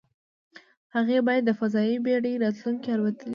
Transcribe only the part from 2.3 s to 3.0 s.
راتلونکې